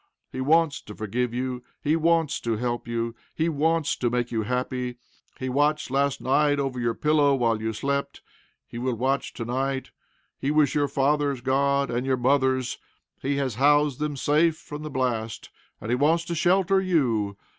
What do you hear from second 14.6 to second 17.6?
the blast, and he wants to shelter you.